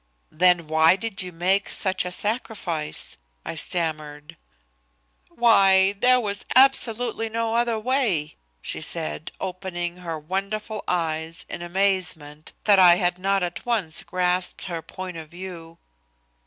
"Then 0.31 0.65
why 0.65 0.95
did 0.95 1.21
you 1.21 1.31
make 1.31 1.69
such 1.69 2.05
a 2.05 2.11
sacrifice?" 2.11 3.17
I 3.45 3.53
stammered. 3.53 4.35
"Why! 5.29 5.91
There 5.93 6.19
was 6.19 6.43
absolutely 6.55 7.29
no 7.29 7.53
other 7.53 7.77
way," 7.77 8.35
she 8.63 8.81
said, 8.81 9.31
opening 9.39 9.97
her 9.97 10.17
wonderful 10.17 10.83
eyes 10.87 11.45
wide 11.47 11.57
in 11.57 11.61
amazement 11.61 12.53
that 12.63 12.79
I 12.79 12.95
had 12.95 13.19
not 13.19 13.43
at 13.43 13.63
once 13.63 14.01
grasped 14.01 14.63
her 14.65 14.81
point 14.81 15.17
of 15.17 15.29
view. 15.29 15.77